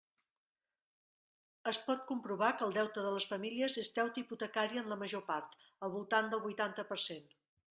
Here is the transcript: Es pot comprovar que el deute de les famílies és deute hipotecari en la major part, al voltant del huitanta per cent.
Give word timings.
Es 1.71 1.79
pot 1.89 2.01
comprovar 2.11 2.49
que 2.61 2.65
el 2.69 2.73
deute 2.77 3.03
de 3.07 3.11
les 3.17 3.27
famílies 3.33 3.75
és 3.83 3.93
deute 3.99 4.19
hipotecari 4.23 4.81
en 4.83 4.91
la 4.95 4.99
major 5.05 5.25
part, 5.29 5.57
al 5.89 5.95
voltant 5.99 6.33
del 6.33 6.45
huitanta 6.49 6.89
per 6.93 6.99
cent. 7.09 7.25